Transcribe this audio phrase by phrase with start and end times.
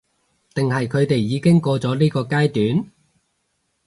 [0.55, 2.91] 定係佢哋已經過咗呢個階段？